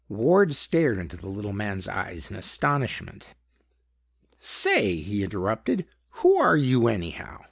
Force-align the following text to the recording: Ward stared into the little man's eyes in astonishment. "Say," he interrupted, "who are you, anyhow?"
Ward 0.09 0.55
stared 0.55 0.97
into 0.97 1.15
the 1.15 1.29
little 1.29 1.53
man's 1.53 1.87
eyes 1.87 2.31
in 2.31 2.35
astonishment. 2.35 3.35
"Say," 4.39 4.95
he 4.95 5.23
interrupted, 5.23 5.85
"who 6.21 6.37
are 6.37 6.57
you, 6.57 6.87
anyhow?" 6.87 7.39